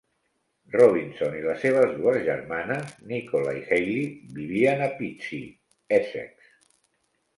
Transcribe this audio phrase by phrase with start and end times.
[0.75, 4.09] Robinson i les seves dues germanes, Nicola i Hayley,
[4.41, 5.55] vivien a Pitsea,
[5.99, 6.53] Essex.